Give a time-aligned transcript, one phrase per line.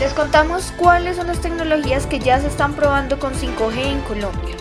[0.00, 4.56] Les contamos cuáles son las tecnologías que ya se están probando con 5G en Colombia.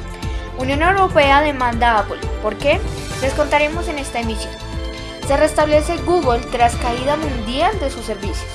[0.57, 2.19] Unión Europea demanda Apple.
[2.43, 2.77] ¿Por qué?
[3.21, 4.51] Les contaremos en esta emisión.
[5.25, 8.51] Se restablece Google tras caída mundial de sus servicios.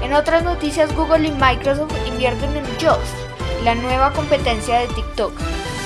[0.00, 3.16] En otras noticias, Google y Microsoft invierten en Just,
[3.64, 5.32] la nueva competencia de TikTok.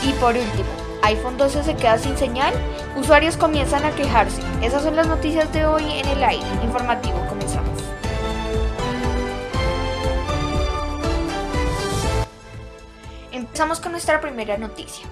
[0.02, 0.68] Y por último,
[1.02, 2.52] iPhone 12 se queda sin señal,
[2.94, 4.42] usuarios comienzan a quejarse.
[4.60, 7.24] Esas son las noticias de hoy en el aire informativo.
[7.26, 7.69] Comenzamos.
[13.40, 15.06] Empezamos con nuestra primera noticia.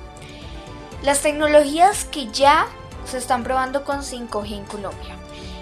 [1.02, 2.66] Las tecnologías que ya
[3.06, 5.16] se están probando con 5G en Colombia.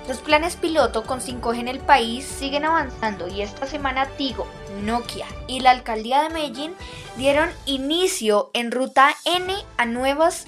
[0.09, 4.49] Los planes piloto con 5G en el país siguen avanzando y esta semana Tigo,
[4.83, 6.75] Nokia y la alcaldía de Medellín
[7.17, 10.47] dieron inicio en ruta N a nuevas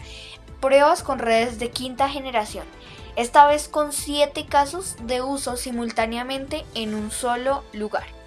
[0.60, 2.66] pruebas con redes de quinta generación,
[3.14, 8.17] esta vez con 7 casos de uso simultáneamente en un solo lugar.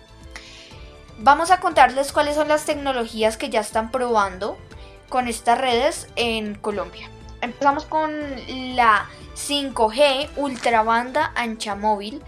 [1.23, 4.58] Vamos a contarles cuáles son las tecnologías que ya están probando
[5.08, 7.11] con estas redes en Colombia.
[7.41, 8.11] Empezamos con
[8.75, 12.23] la 5G ultra banda ancha móvil.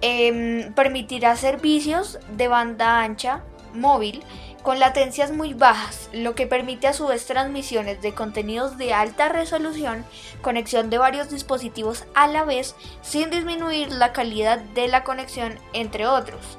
[0.00, 4.24] Em, permitirá servicios de banda ancha móvil
[4.64, 9.28] con latencias muy bajas, lo que permite a su vez transmisiones de contenidos de alta
[9.28, 10.04] resolución,
[10.42, 16.08] conexión de varios dispositivos a la vez, sin disminuir la calidad de la conexión, entre
[16.08, 16.58] otros.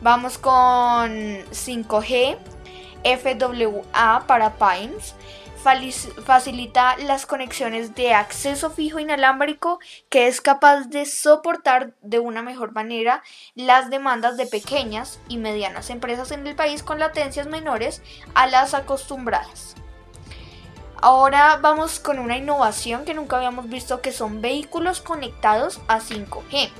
[0.00, 1.10] Vamos con
[1.50, 2.36] 5G
[3.04, 5.14] FWA para Pines
[6.24, 12.72] facilita las conexiones de acceso fijo inalámbrico que es capaz de soportar de una mejor
[12.72, 13.22] manera
[13.56, 18.00] las demandas de pequeñas y medianas empresas en el país con latencias menores
[18.34, 19.74] a las acostumbradas.
[21.02, 26.70] Ahora vamos con una innovación que nunca habíamos visto que son vehículos conectados a 5G.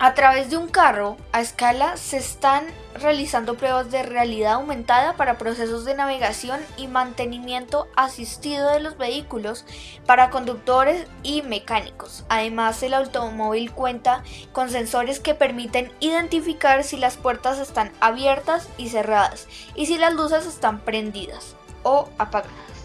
[0.00, 5.38] A través de un carro a escala se están realizando pruebas de realidad aumentada para
[5.38, 9.64] procesos de navegación y mantenimiento asistido de los vehículos
[10.06, 12.24] para conductores y mecánicos.
[12.28, 14.22] Además, el automóvil cuenta
[14.52, 20.14] con sensores que permiten identificar si las puertas están abiertas y cerradas y si las
[20.14, 22.77] luces están prendidas o apagadas.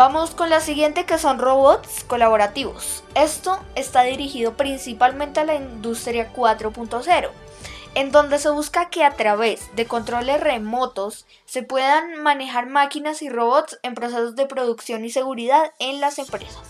[0.00, 3.04] Vamos con la siguiente que son robots colaborativos.
[3.14, 7.28] Esto está dirigido principalmente a la industria 4.0,
[7.94, 13.28] en donde se busca que a través de controles remotos se puedan manejar máquinas y
[13.28, 16.62] robots en procesos de producción y seguridad en las empresas.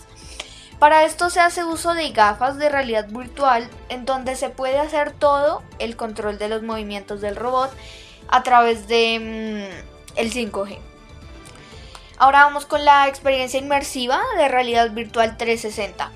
[0.77, 5.13] Para esto se hace uso de gafas de realidad virtual en donde se puede hacer
[5.13, 7.71] todo el control de los movimientos del robot
[8.27, 9.71] a través de
[10.17, 10.90] mm, el 5G.
[12.21, 16.11] Ahora vamos con la experiencia inmersiva de realidad virtual 360.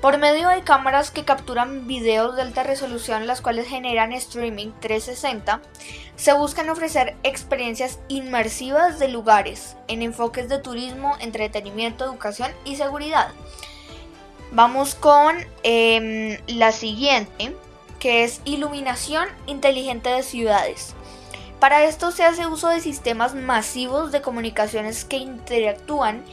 [0.00, 5.60] Por medio de cámaras que capturan videos de alta resolución, las cuales generan streaming 360,
[6.16, 13.28] se buscan ofrecer experiencias inmersivas de lugares en enfoques de turismo, entretenimiento, educación y seguridad.
[14.50, 17.54] Vamos con em, la siguiente,
[18.00, 20.96] que es iluminación inteligente de ciudades.
[21.60, 26.24] Para esto se hace uso de sistemas masivos de comunicaciones que interactúan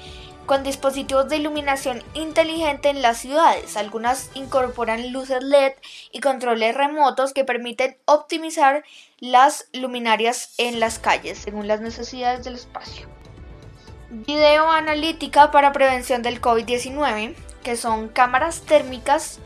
[0.45, 3.75] con dispositivos de iluminación inteligente en las ciudades.
[3.77, 5.73] Algunas incorporan luces LED
[6.11, 8.83] y controles remotos que permiten optimizar
[9.19, 13.07] las luminarias en las calles según las necesidades del espacio.
[14.11, 19.39] Video analítica para prevención del COVID-19, que son cámaras térmicas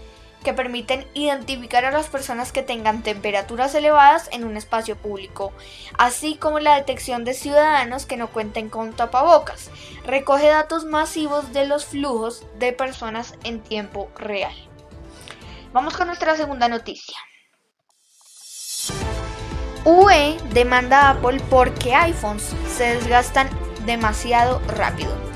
[0.43, 5.51] que permiten identificar a las personas que tengan temperaturas elevadas en un espacio público,
[5.97, 9.69] así como la detección de ciudadanos que no cuenten con tapabocas.
[10.05, 14.55] Recoge datos masivos de los flujos de personas en tiempo real.
[15.73, 17.17] Vamos con nuestra segunda noticia.
[19.85, 23.49] UE demanda a Apple porque iPhones se desgastan
[23.85, 25.28] demasiado rápido.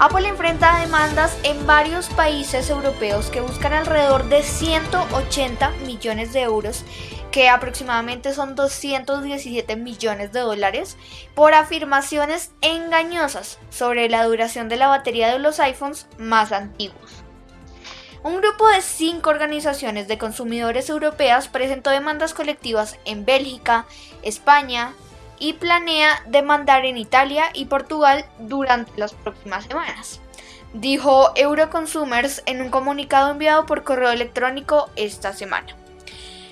[0.00, 6.84] Apple enfrenta demandas en varios países europeos que buscan alrededor de 180 millones de euros,
[7.32, 10.96] que aproximadamente son 217 millones de dólares,
[11.34, 17.24] por afirmaciones engañosas sobre la duración de la batería de los iPhones más antiguos.
[18.22, 23.86] Un grupo de cinco organizaciones de consumidores europeas presentó demandas colectivas en Bélgica,
[24.22, 24.94] España,
[25.38, 30.20] y planea demandar en Italia y Portugal durante las próximas semanas.
[30.74, 35.74] Dijo Euroconsumers en un comunicado enviado por correo electrónico esta semana.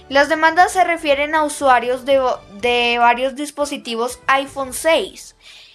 [0.09, 2.23] Las demandas se refieren a usuarios de,
[2.61, 5.35] de varios dispositivos iPhone 6.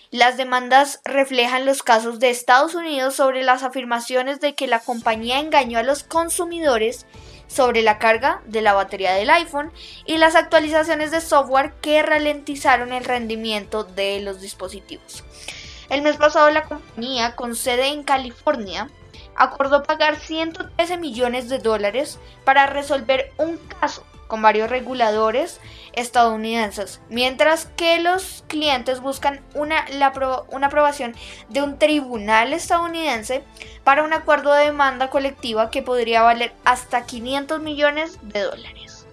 [0.09, 5.39] Las demandas reflejan los casos de Estados Unidos sobre las afirmaciones de que la compañía
[5.39, 7.05] engañó a los consumidores
[7.51, 9.71] sobre la carga de la batería del iPhone
[10.05, 15.23] y las actualizaciones de software que ralentizaron el rendimiento de los dispositivos.
[15.89, 18.89] El mes pasado la compañía, con sede en California,
[19.35, 25.59] acordó pagar 113 millones de dólares para resolver un caso con varios reguladores
[25.91, 29.85] estadounidenses, mientras que los clientes buscan una,
[30.47, 31.17] una aprobación
[31.49, 33.43] de un tribunal estadounidense
[33.83, 39.05] para un acuerdo de demanda colectiva que podría valer hasta 500 millones de dólares.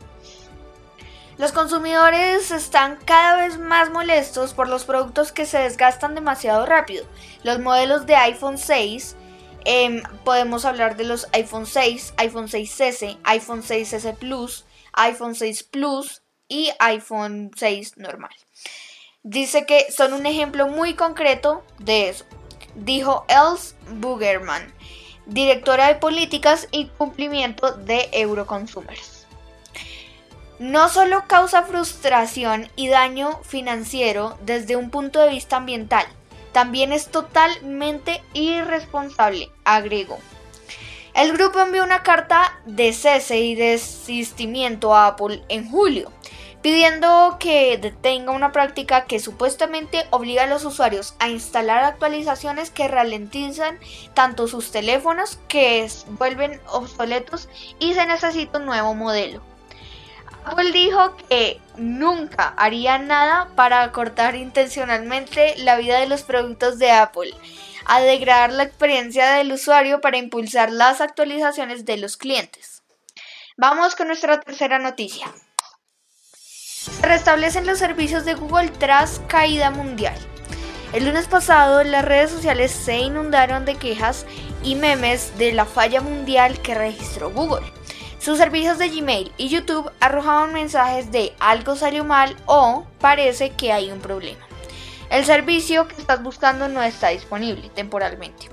[1.37, 7.05] Los consumidores están cada vez más molestos por los productos que se desgastan demasiado rápido.
[7.43, 9.17] Los modelos de iPhone 6
[9.65, 16.23] em, podemos hablar de los iPhone 6, iPhone 6S, iPhone 6S Plus, iPhone 6 Plus
[16.49, 18.31] y iPhone 6 normal.
[19.23, 22.25] Dice que son un ejemplo muy concreto de eso,
[22.75, 24.73] dijo Els Bugerman,
[25.27, 29.27] directora de políticas y cumplimiento de Euroconsumers.
[30.59, 36.07] No solo causa frustración y daño financiero desde un punto de vista ambiental,
[36.59, 40.19] también es totalmente irresponsable, agregó.
[41.15, 46.11] El grupo envió una carta de cese y desistimiento a Apple en julio,
[46.61, 52.89] pidiendo que detenga una práctica que supuestamente obliga a los usuarios a instalar actualizaciones que
[52.89, 53.79] ralentizan
[54.15, 55.89] tanto sus teléfonos que
[56.19, 59.58] vuelven obsoletos y se necesita un nuevo modelo.
[60.51, 66.91] Apple dijo que nunca haría nada para cortar intencionalmente la vida de los productos de
[66.91, 67.35] Apple
[67.85, 72.83] a degradar la experiencia del usuario para impulsar las actualizaciones de los clientes.
[73.59, 75.27] Vamos con nuestra tercera noticia.
[76.33, 80.17] Se restablecen los servicios de Google tras caída mundial.
[80.95, 84.25] El lunes pasado las redes sociales se inundaron de quejas
[84.63, 87.78] y memes de la falla mundial que registró Google.
[88.19, 93.73] Sus servicios de Gmail y YouTube arrojaban mensajes de algo salió mal o parece que
[93.73, 94.45] hay un problema.
[95.09, 98.49] El servicio que estás buscando no está disponible temporalmente.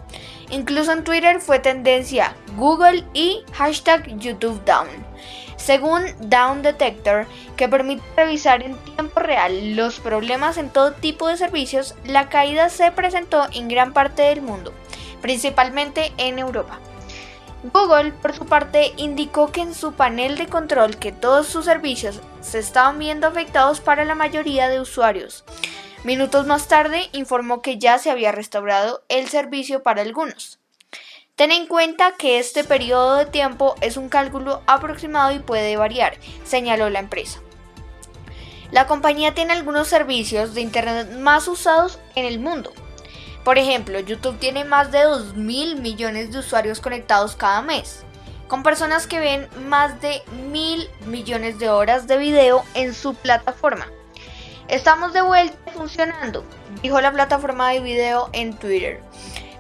[0.52, 4.88] Incluso en Twitter fue tendencia Google y hashtag YouTube Down.
[5.58, 7.26] Según Down Detector,
[7.58, 12.70] que permite revisar en tiempo real los problemas en todo tipo de servicios, la caída
[12.70, 14.74] se presentó en gran parte del mundo,
[15.22, 16.80] principalmente en Europa.
[17.74, 22.22] Google, por su parte, indicó que en su panel de control que todos sus servicios
[22.42, 25.44] se estaban viendo afectados para la mayoría de usuarios,
[26.06, 30.60] Minutos más tarde informó que ya se había restaurado el servicio para algunos.
[31.36, 36.20] Ten en cuenta que este periodo de tiempo es un cálculo aproximado y puede variar,
[36.44, 37.42] señaló la empresa.
[38.70, 42.72] La compañía tiene algunos servicios de Internet más usados en el mundo.
[43.46, 48.04] Por ejemplo, YouTube tiene más de 2 mil millones de usuarios conectados cada mes,
[48.48, 53.86] con personas que ven más de mil millones de horas de video en su plataforma.
[54.68, 56.44] Estamos de vuelta funcionando,
[56.82, 59.04] dijo la plataforma de video en Twitter.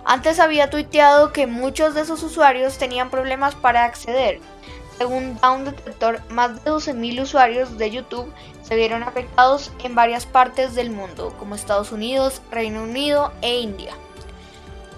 [0.03, 4.39] Antes había tuiteado que muchos de sus usuarios tenían problemas para acceder.
[4.97, 8.33] Según Down Detector, más de 12.000 usuarios de YouTube
[8.63, 13.93] se vieron afectados en varias partes del mundo, como Estados Unidos, Reino Unido e India.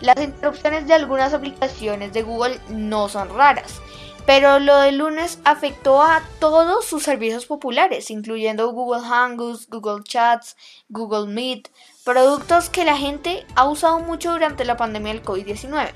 [0.01, 3.81] Las interrupciones de algunas aplicaciones de Google no son raras.
[4.27, 10.57] Pero lo del lunes afectó a todos sus servicios populares, incluyendo Google Hangouts, Google Chats,
[10.89, 11.69] Google Meet,
[12.03, 15.93] productos que la gente ha usado mucho durante la pandemia del COVID-19.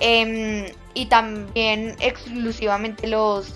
[0.00, 3.54] Em, y también exclusivamente los,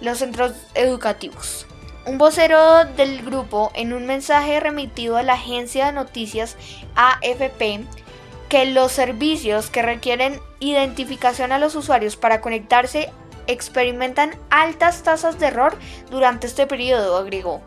[0.00, 1.66] los centros educativos.
[2.06, 6.56] Un vocero del grupo, en un mensaje remitido a la agencia de noticias
[6.94, 7.80] AFP,
[8.48, 13.10] que los servicios que requieren identificación a los usuarios para conectarse
[13.48, 15.76] experimentan altas tasas de error
[16.10, 17.60] durante este periodo, agregó.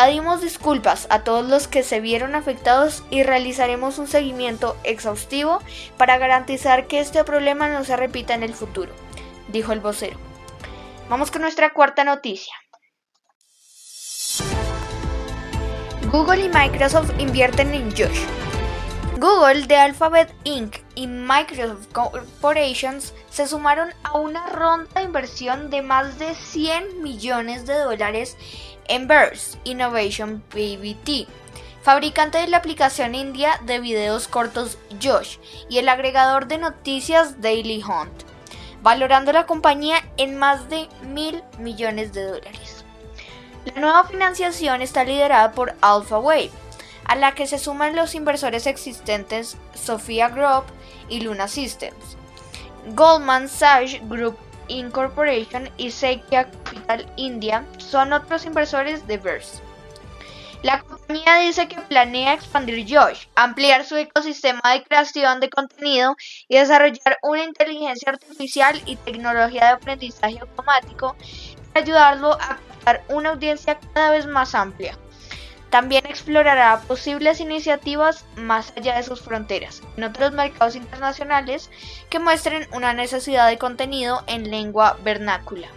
[0.00, 5.60] Pedimos disculpas a todos los que se vieron afectados y realizaremos un seguimiento exhaustivo
[5.96, 8.92] para garantizar que este problema no se repita en el futuro,
[9.48, 10.16] dijo el vocero.
[11.08, 12.54] Vamos con nuestra cuarta noticia.
[16.12, 18.22] Google y Microsoft invierten en Josh,
[19.18, 20.76] Google, de Alphabet Inc.
[20.94, 27.66] y Microsoft Corporations se sumaron a una ronda de inversión de más de 100 millones
[27.66, 28.36] de dólares
[28.88, 31.28] en Burst Innovation PBT,
[31.82, 37.82] fabricante de la aplicación india de videos cortos Josh y el agregador de noticias Daily
[37.82, 38.24] Hunt,
[38.82, 42.84] valorando la compañía en más de mil millones de dólares.
[43.64, 46.50] La nueva financiación está liderada por AlphaWave
[47.04, 50.64] a la que se suman los inversores existentes Sofia Group
[51.08, 52.16] y Luna Systems.
[52.94, 59.60] Goldman Sachs Group Incorporation y Sequia Capital India son otros inversores de Verse.
[60.62, 66.16] La compañía dice que planea expandir Josh, ampliar su ecosistema de creación de contenido
[66.48, 71.16] y desarrollar una inteligencia artificial y tecnología de aprendizaje automático
[71.72, 74.98] para ayudarlo a captar una audiencia cada vez más amplia.
[75.70, 81.70] También explorará posibles iniciativas más allá de sus fronteras, en otros mercados internacionales
[82.08, 85.68] que muestren una necesidad de contenido en lengua vernácula.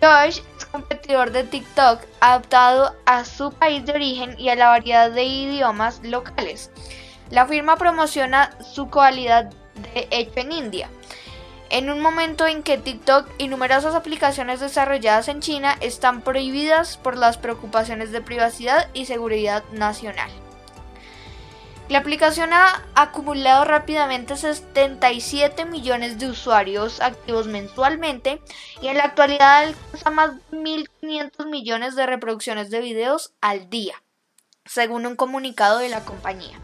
[0.00, 5.10] Josh es competidor de TikTok adaptado a su país de origen y a la variedad
[5.10, 6.70] de idiomas locales.
[7.30, 9.50] La firma promociona su cualidad
[9.94, 10.88] de hecho en India,
[11.72, 17.16] en un momento en que TikTok y numerosas aplicaciones desarrolladas en China están prohibidas por
[17.16, 20.30] las preocupaciones de privacidad y seguridad nacional.
[21.88, 28.42] La aplicación ha acumulado rápidamente 77 millones de usuarios activos mensualmente
[28.82, 33.94] y en la actualidad alcanza más de 1.500 millones de reproducciones de videos al día,
[34.66, 36.60] según un comunicado de la compañía.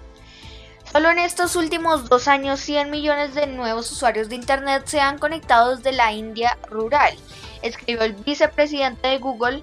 [0.93, 5.19] Solo en estos últimos dos años 100 millones de nuevos usuarios de Internet se han
[5.19, 7.15] conectado desde la India rural,
[7.61, 9.63] escribió el vicepresidente de Google,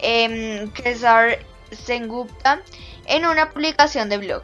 [0.00, 1.38] eh, Kesar
[1.70, 2.60] Sengupta,
[3.06, 4.42] en una publicación de blog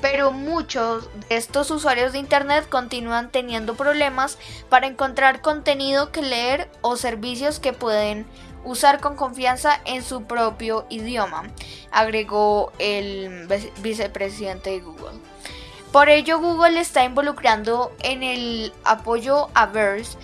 [0.00, 6.68] pero muchos de estos usuarios de Internet continúan teniendo problemas para encontrar contenido que leer
[6.80, 8.26] o servicios que pueden
[8.64, 11.44] usar con confianza en su propio idioma,
[11.90, 13.46] agregó el
[13.82, 15.20] vicepresidente de Google.
[15.94, 20.18] Por ello, Google está involucrando en el apoyo a Verse,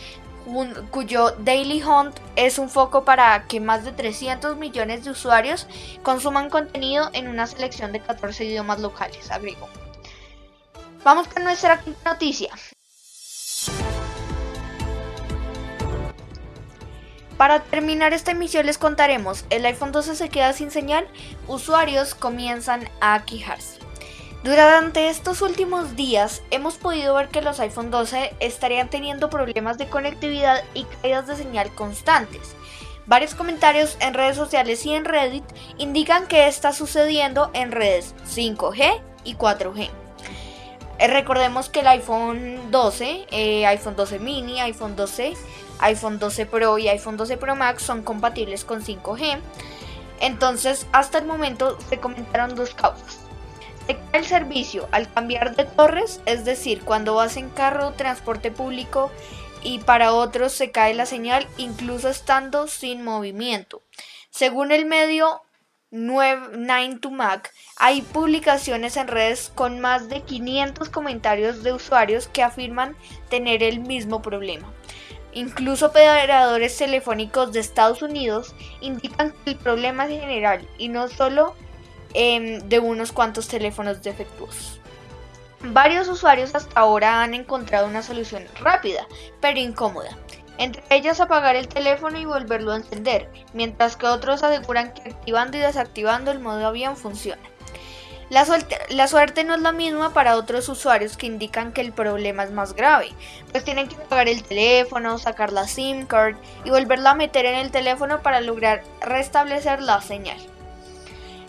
[0.90, 5.68] cuyo Daily Hunt es un foco para que más de 300 millones de usuarios
[6.02, 9.68] consuman contenido en una selección de 14 idiomas locales, agregó.
[11.04, 12.50] Vamos con nuestra noticia.
[17.36, 21.06] Para terminar esta emisión les contaremos, el iPhone 12 se queda sin señal,
[21.46, 23.89] usuarios comienzan a quejarse.
[24.42, 29.86] Durante estos últimos días hemos podido ver que los iPhone 12 estarían teniendo problemas de
[29.86, 32.56] conectividad y caídas de señal constantes.
[33.04, 35.44] Varios comentarios en redes sociales y en Reddit
[35.76, 39.90] indican que está sucediendo en redes 5G y 4G.
[40.98, 45.34] Eh, recordemos que el iPhone 12, eh, iPhone 12 mini, iPhone 12,
[45.80, 49.38] iPhone 12 Pro y iPhone 12 Pro Max son compatibles con 5G.
[50.20, 53.19] Entonces, hasta el momento se comentaron dos causas
[54.12, 59.10] el servicio al cambiar de torres, es decir, cuando vas en carro, transporte público
[59.62, 63.82] y para otros se cae la señal incluso estando sin movimiento.
[64.30, 65.42] Según el medio
[65.90, 72.42] 9 to Mac, hay publicaciones en redes con más de 500 comentarios de usuarios que
[72.42, 72.96] afirman
[73.28, 74.72] tener el mismo problema.
[75.32, 81.54] Incluso operadores telefónicos de Estados Unidos indican que el problema es general y no solo
[82.12, 84.80] Em, de unos cuantos teléfonos defectuosos.
[85.62, 89.06] Varios usuarios hasta ahora han encontrado una solución rápida,
[89.40, 90.16] pero incómoda.
[90.58, 95.56] Entre ellas apagar el teléfono y volverlo a encender, mientras que otros aseguran que activando
[95.56, 97.42] y desactivando el modo avión funciona.
[98.28, 101.92] La suerte, la suerte, no es la misma para otros usuarios que indican que el
[101.92, 103.12] problema es más grave,
[103.52, 107.56] pues tienen que apagar el teléfono, sacar la SIM card y volverla a meter en
[107.56, 110.38] el teléfono para lograr restablecer la señal.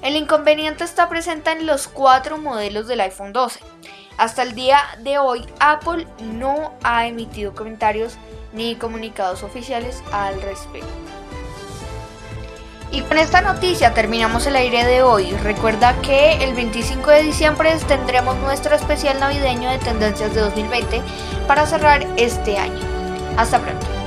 [0.01, 3.59] El inconveniente está presente en los cuatro modelos del iPhone 12.
[4.17, 8.17] Hasta el día de hoy, Apple no ha emitido comentarios
[8.51, 10.87] ni comunicados oficiales al respecto.
[12.91, 15.31] Y con esta noticia terminamos el aire de hoy.
[15.43, 21.01] Recuerda que el 25 de diciembre tendremos nuestro especial navideño de tendencias de 2020
[21.47, 22.81] para cerrar este año.
[23.37, 24.00] Hasta pronto.